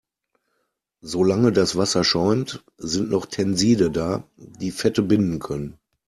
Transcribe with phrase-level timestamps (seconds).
[1.03, 5.77] Solange das Wasser schäumt, sind noch Tenside da, die Fette binden können.